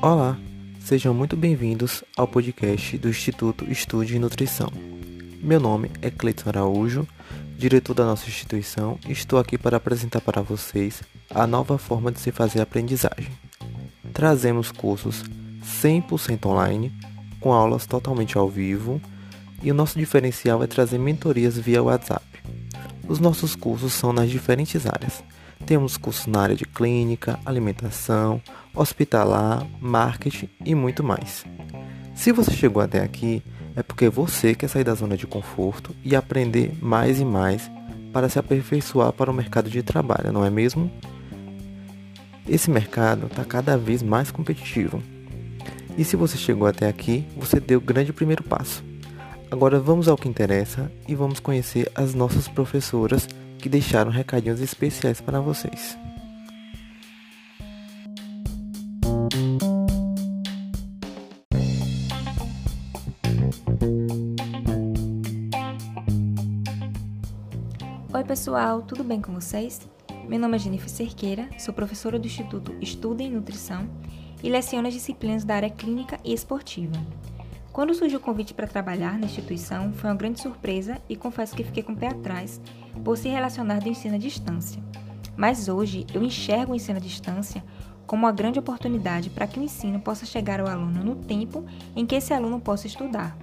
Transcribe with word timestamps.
Olá, 0.00 0.38
sejam 0.78 1.12
muito 1.12 1.36
bem-vindos 1.36 2.04
ao 2.16 2.28
podcast 2.28 2.96
do 2.98 3.08
Instituto 3.08 3.64
Estude 3.64 4.18
Nutrição. 4.18 4.70
Meu 5.42 5.58
nome 5.58 5.90
é 6.00 6.10
Cleiton 6.10 6.48
Araújo, 6.48 7.08
diretor 7.58 7.94
da 7.94 8.04
nossa 8.04 8.28
instituição, 8.28 8.98
e 9.08 9.12
estou 9.12 9.38
aqui 9.38 9.58
para 9.58 9.78
apresentar 9.78 10.20
para 10.20 10.42
vocês 10.42 11.02
a 11.34 11.46
nova 11.46 11.76
forma 11.76 12.12
de 12.12 12.20
se 12.20 12.30
fazer 12.30 12.60
aprendizagem. 12.60 13.32
Trazemos 14.12 14.70
cursos 14.70 15.24
100% 15.82 16.46
online, 16.46 16.92
com 17.40 17.52
aulas 17.52 17.84
totalmente 17.84 18.38
ao 18.38 18.48
vivo, 18.48 19.00
e 19.62 19.70
o 19.70 19.74
nosso 19.74 19.98
diferencial 19.98 20.62
é 20.62 20.66
trazer 20.66 20.98
mentorias 20.98 21.58
via 21.58 21.82
WhatsApp. 21.82 22.24
Os 23.08 23.18
nossos 23.18 23.56
cursos 23.56 23.92
são 23.92 24.12
nas 24.12 24.30
diferentes 24.30 24.86
áreas. 24.86 25.24
Temos 25.66 25.96
cursos 25.96 26.26
na 26.28 26.42
área 26.42 26.54
de 26.54 26.64
clínica, 26.64 27.40
alimentação, 27.44 28.40
hospitalar, 28.72 29.66
marketing 29.80 30.48
e 30.64 30.76
muito 30.76 31.02
mais. 31.02 31.44
Se 32.14 32.30
você 32.30 32.52
chegou 32.52 32.80
até 32.80 33.02
aqui, 33.02 33.42
é 33.74 33.82
porque 33.82 34.08
você 34.08 34.54
quer 34.54 34.68
sair 34.68 34.84
da 34.84 34.94
zona 34.94 35.16
de 35.16 35.26
conforto 35.26 35.94
e 36.04 36.14
aprender 36.14 36.72
mais 36.80 37.20
e 37.20 37.24
mais 37.24 37.68
para 38.12 38.28
se 38.28 38.38
aperfeiçoar 38.38 39.12
para 39.12 39.30
o 39.30 39.34
mercado 39.34 39.68
de 39.68 39.82
trabalho, 39.82 40.32
não 40.32 40.44
é 40.44 40.50
mesmo? 40.50 40.90
Esse 42.48 42.70
mercado 42.70 43.26
está 43.26 43.44
cada 43.44 43.76
vez 43.76 44.04
mais 44.04 44.30
competitivo. 44.30 45.02
E 45.98 46.04
se 46.04 46.14
você 46.14 46.36
chegou 46.36 46.68
até 46.68 46.88
aqui, 46.88 47.26
você 47.36 47.58
deu 47.58 47.78
o 47.78 47.82
grande 47.82 48.12
primeiro 48.12 48.44
passo. 48.44 48.84
Agora 49.50 49.80
vamos 49.80 50.06
ao 50.06 50.16
que 50.16 50.28
interessa 50.28 50.90
e 51.08 51.14
vamos 51.14 51.40
conhecer 51.40 51.90
as 51.94 52.14
nossas 52.14 52.46
professoras 52.46 53.28
que 53.66 53.70
deixaram 53.70 54.12
recadinhos 54.12 54.60
especiais 54.60 55.20
para 55.20 55.40
vocês. 55.40 55.98
Oi, 68.14 68.24
pessoal, 68.24 68.82
tudo 68.82 69.02
bem 69.02 69.20
com 69.20 69.34
vocês? 69.34 69.80
Meu 70.28 70.38
nome 70.38 70.54
é 70.54 70.58
Jennifer 70.60 70.88
Cerqueira, 70.88 71.48
sou 71.58 71.74
professora 71.74 72.20
do 72.20 72.26
Instituto 72.28 72.72
Estudo 72.80 73.20
em 73.20 73.32
Nutrição 73.32 73.90
e 74.44 74.48
leciono 74.48 74.86
as 74.86 74.94
disciplinas 74.94 75.42
da 75.42 75.56
área 75.56 75.70
clínica 75.70 76.20
e 76.24 76.32
esportiva. 76.32 76.94
Quando 77.76 77.92
surgiu 77.92 78.18
o 78.18 78.22
convite 78.22 78.54
para 78.54 78.66
trabalhar 78.66 79.18
na 79.18 79.26
instituição, 79.26 79.92
foi 79.92 80.08
uma 80.08 80.16
grande 80.16 80.40
surpresa 80.40 80.98
e 81.10 81.14
confesso 81.14 81.54
que 81.54 81.62
fiquei 81.62 81.82
com 81.82 81.92
o 81.92 81.96
pé 81.96 82.06
atrás 82.06 82.58
por 83.04 83.18
se 83.18 83.28
relacionar 83.28 83.80
do 83.80 83.88
ensino 83.90 84.14
à 84.14 84.18
distância. 84.18 84.82
Mas 85.36 85.68
hoje 85.68 86.06
eu 86.14 86.22
enxergo 86.22 86.72
o 86.72 86.74
ensino 86.74 86.96
à 86.96 87.00
distância 87.02 87.62
como 88.06 88.24
uma 88.24 88.32
grande 88.32 88.58
oportunidade 88.58 89.28
para 89.28 89.46
que 89.46 89.60
o 89.60 89.62
ensino 89.62 90.00
possa 90.00 90.24
chegar 90.24 90.58
ao 90.58 90.68
aluno 90.68 91.04
no 91.04 91.16
tempo 91.16 91.66
em 91.94 92.06
que 92.06 92.14
esse 92.14 92.32
aluno 92.32 92.58
possa 92.58 92.86
estudar. 92.86 93.36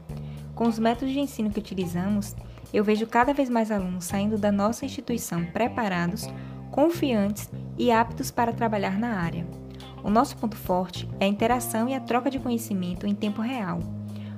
Com 0.56 0.68
os 0.68 0.80
métodos 0.80 1.14
de 1.14 1.20
ensino 1.20 1.52
que 1.52 1.60
utilizamos, 1.60 2.36
eu 2.74 2.84
vejo 2.84 3.06
cada 3.06 3.36
vez 3.36 3.52
mais 3.52 3.70
alunos 3.70 4.06
saindo 4.06 4.36
da 4.36 4.52
nossa 4.52 4.84
instituição 4.84 5.46
preparados, 5.46 6.28
confiantes 6.72 7.52
e 7.78 7.92
aptos 7.92 8.32
para 8.32 8.52
trabalhar 8.52 8.98
na 8.98 9.14
área. 9.20 9.46
O 10.04 10.10
nosso 10.10 10.36
ponto 10.38 10.58
forte 10.58 11.08
é 11.20 11.26
a 11.26 11.28
interação 11.28 11.88
e 11.88 11.94
a 11.94 12.00
troca 12.00 12.32
de 12.32 12.40
conhecimento 12.40 13.06
em 13.06 13.14
tempo 13.14 13.40
real. 13.40 13.80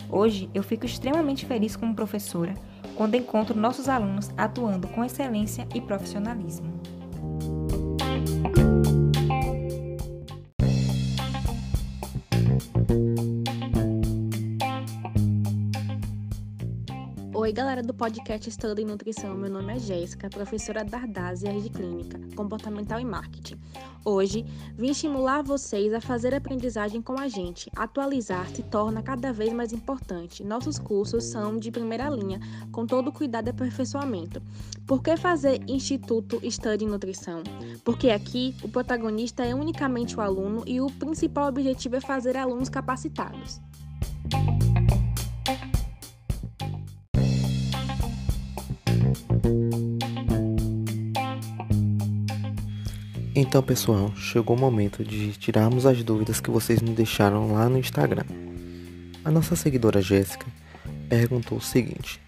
Hoje 0.09 0.49
eu 0.53 0.63
fico 0.63 0.85
extremamente 0.85 1.45
feliz 1.45 1.75
como 1.75 1.95
professora 1.95 2.53
quando 2.95 3.15
encontro 3.15 3.59
nossos 3.59 3.89
alunos 3.89 4.29
atuando 4.37 4.87
com 4.87 5.03
excelência 5.03 5.67
e 5.73 5.81
profissionalismo. 5.81 6.73
Oi, 17.37 17.51
galera 17.51 17.83
do 17.83 17.93
podcast 17.93 18.47
Estudo 18.47 18.79
em 18.79 18.85
Nutrição. 18.85 19.35
Meu 19.35 19.49
nome 19.49 19.75
é 19.75 19.77
Jéssica, 19.77 20.29
professora 20.29 20.85
da 20.85 20.99
Ardásia 20.99 21.51
de 21.59 21.69
Clínica, 21.69 22.17
Comportamental 22.33 22.97
e 22.97 23.03
Marketing. 23.03 23.59
Hoje, 24.05 24.45
vim 24.77 24.91
estimular 24.91 25.43
vocês 25.43 25.93
a 25.93 25.99
fazer 25.99 26.33
aprendizagem 26.33 27.01
com 27.01 27.19
a 27.19 27.27
gente. 27.27 27.69
Atualizar 27.75 28.47
se 28.51 28.63
torna 28.63 29.03
cada 29.03 29.33
vez 29.33 29.51
mais 29.51 29.73
importante. 29.73 30.45
Nossos 30.45 30.79
cursos 30.79 31.25
são 31.25 31.59
de 31.59 31.71
primeira 31.71 32.09
linha, 32.09 32.39
com 32.71 32.85
todo 32.85 33.09
o 33.09 33.11
cuidado 33.11 33.47
e 33.47 33.49
aperfeiçoamento. 33.49 34.41
Por 34.87 35.03
que 35.03 35.17
fazer 35.17 35.61
Instituto 35.67 36.39
Estudo 36.41 36.85
em 36.85 36.87
Nutrição? 36.87 37.43
Porque 37.83 38.11
aqui 38.11 38.55
o 38.63 38.69
protagonista 38.69 39.43
é 39.43 39.53
unicamente 39.53 40.15
o 40.15 40.21
aluno 40.21 40.63
e 40.65 40.79
o 40.79 40.89
principal 40.89 41.49
objetivo 41.49 41.97
é 41.97 41.99
fazer 41.99 42.37
alunos 42.37 42.69
capacitados. 42.69 43.59
Então, 53.47 53.61
pessoal, 53.61 54.11
chegou 54.15 54.55
o 54.55 54.59
momento 54.59 55.03
de 55.03 55.31
tirarmos 55.33 55.85
as 55.85 56.03
dúvidas 56.03 56.41
que 56.41 56.49
vocês 56.49 56.81
nos 56.81 56.95
deixaram 56.95 57.53
lá 57.53 57.69
no 57.69 57.77
Instagram. 57.77 58.25
A 59.23 59.29
nossa 59.29 59.55
seguidora 59.55 60.01
Jéssica 60.01 60.47
perguntou 61.07 61.59
o 61.59 61.61
seguinte: 61.61 62.19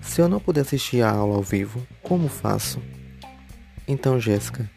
Se 0.00 0.20
eu 0.20 0.28
não 0.28 0.40
puder 0.40 0.62
assistir 0.62 1.02
a 1.02 1.10
aula 1.12 1.36
ao 1.36 1.42
vivo, 1.42 1.86
como 2.02 2.26
faço? 2.26 2.82
Então, 3.86 4.18
Jéssica, 4.18 4.68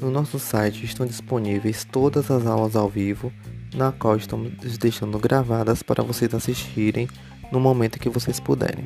no 0.00 0.10
nosso 0.10 0.36
site 0.40 0.84
estão 0.84 1.06
disponíveis 1.06 1.84
todas 1.84 2.28
as 2.28 2.44
aulas 2.44 2.74
ao 2.74 2.88
vivo, 2.88 3.32
na 3.72 3.92
qual 3.92 4.16
estamos 4.16 4.52
deixando 4.76 5.16
gravadas 5.16 5.80
para 5.80 6.02
vocês 6.02 6.34
assistirem 6.34 7.08
no 7.52 7.60
momento 7.60 8.00
que 8.00 8.10
vocês 8.10 8.40
puderem. 8.40 8.84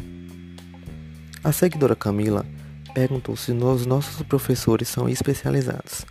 A 1.43 1.53
seguidora 1.53 1.97
Camila 1.97 2.45
perguntou 2.93 3.35
se 3.35 3.51
os 3.51 3.87
nossos 3.87 4.21
professores 4.27 4.89
são 4.89 5.09
especializados. 5.09 6.05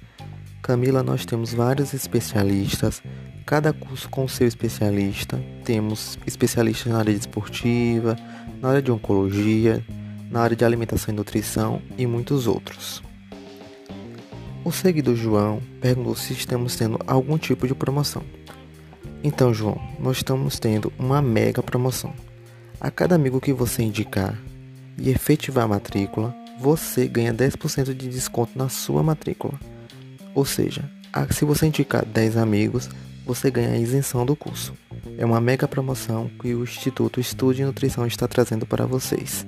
Camila, 0.61 1.01
nós 1.01 1.25
temos 1.25 1.53
vários 1.53 1.93
especialistas, 1.93 3.01
cada 3.45 3.73
curso 3.73 4.09
com 4.09 4.27
seu 4.27 4.47
especialista. 4.47 5.41
Temos 5.63 6.19
especialistas 6.27 6.91
na 6.91 6.99
área 6.99 7.11
esportiva, 7.11 8.15
na 8.61 8.69
área 8.69 8.81
de 8.81 8.91
oncologia, 8.91 9.83
na 10.29 10.41
área 10.41 10.55
de 10.55 10.63
alimentação 10.63 11.13
e 11.13 11.17
nutrição 11.17 11.81
e 11.97 12.05
muitos 12.05 12.45
outros. 12.45 13.01
O 14.63 14.71
seguidor 14.71 15.15
João 15.15 15.61
perguntou 15.81 16.15
se 16.15 16.33
estamos 16.33 16.75
tendo 16.75 16.99
algum 17.07 17.37
tipo 17.37 17.65
de 17.65 17.73
promoção. 17.73 18.21
Então, 19.23 19.53
João, 19.53 19.81
nós 19.99 20.17
estamos 20.17 20.59
tendo 20.59 20.93
uma 20.99 21.21
mega 21.21 21.63
promoção. 21.63 22.13
A 22.79 22.91
cada 22.91 23.15
amigo 23.15 23.41
que 23.41 23.51
você 23.51 23.81
indicar 23.81 24.37
e 24.97 25.09
efetivar 25.09 25.63
a 25.63 25.67
matrícula, 25.67 26.35
você 26.59 27.07
ganha 27.07 27.33
10% 27.33 27.93
de 27.93 28.09
desconto 28.09 28.57
na 28.57 28.69
sua 28.69 29.01
matrícula. 29.01 29.59
Ou 30.39 30.45
seja, 30.45 30.89
se 31.31 31.43
você 31.43 31.65
indicar 31.65 32.05
10 32.05 32.37
amigos, 32.37 32.89
você 33.25 33.51
ganha 33.51 33.71
a 33.71 33.77
isenção 33.77 34.25
do 34.25 34.37
curso. 34.37 34.73
É 35.17 35.25
uma 35.25 35.41
mega 35.41 35.67
promoção 35.67 36.31
que 36.41 36.55
o 36.55 36.63
Instituto 36.63 37.19
Estude 37.19 37.65
Nutrição 37.65 38.07
está 38.07 38.25
trazendo 38.25 38.65
para 38.65 38.85
vocês. 38.85 39.45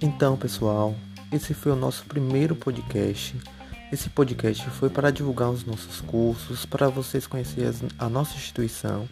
Então, 0.00 0.34
pessoal, 0.38 0.96
esse 1.30 1.52
foi 1.52 1.72
o 1.72 1.76
nosso 1.76 2.06
primeiro 2.06 2.56
podcast. 2.56 3.36
Esse 3.92 4.08
podcast 4.08 4.70
foi 4.70 4.88
para 4.88 5.10
divulgar 5.10 5.50
os 5.50 5.64
nossos 5.64 6.00
cursos, 6.00 6.64
para 6.64 6.88
vocês 6.88 7.26
conhecerem 7.26 7.88
a 7.98 8.08
nossa 8.08 8.36
instituição 8.36 9.08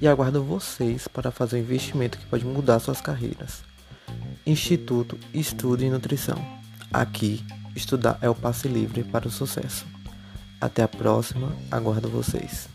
e 0.00 0.08
aguardo 0.08 0.42
vocês 0.42 1.06
para 1.06 1.30
fazer 1.30 1.56
um 1.56 1.60
investimento 1.60 2.18
que 2.18 2.24
pode 2.26 2.44
mudar 2.44 2.78
suas 2.78 3.02
carreiras. 3.02 3.62
Instituto 4.46 5.18
Estudo 5.34 5.84
em 5.84 5.90
Nutrição. 5.90 6.42
Aqui, 6.90 7.44
estudar 7.76 8.18
é 8.22 8.28
o 8.28 8.34
passe 8.34 8.66
livre 8.66 9.04
para 9.04 9.28
o 9.28 9.30
sucesso. 9.30 9.84
Até 10.58 10.82
a 10.82 10.88
próxima, 10.88 11.54
aguardo 11.70 12.08
vocês. 12.08 12.73